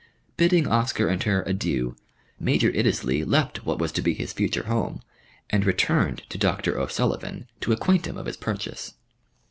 Bidding 0.35 0.67
Oscar 0.67 1.07
and 1.09 1.21
her 1.25 1.43
"Adieu," 1.47 1.95
Major 2.39 2.71
Iddesleigh 2.71 3.23
left 3.23 3.67
what 3.67 3.77
was 3.77 3.91
to 3.91 4.01
be 4.01 4.15
his 4.15 4.33
future 4.33 4.63
home, 4.65 4.99
and 5.51 5.63
returned 5.63 6.23
to 6.29 6.39
Doctor 6.39 6.79
O'Sullivan 6.79 7.47
to 7.59 7.71
acquaint 7.71 8.07
him 8.07 8.17
of 8.17 8.25
his 8.25 8.35
purchase. 8.37 8.95